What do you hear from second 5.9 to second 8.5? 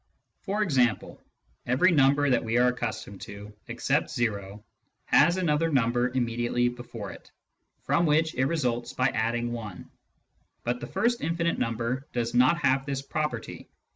immediately before it, from which it